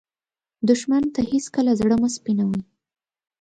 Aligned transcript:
دښمن 0.69 1.03
ته 1.13 1.19
هېڅکله 1.31 1.71
زړه 1.79 1.95
مه 2.01 2.09
سپينوې 2.15 2.61